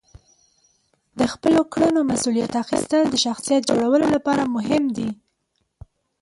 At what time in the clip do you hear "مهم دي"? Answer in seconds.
4.55-5.09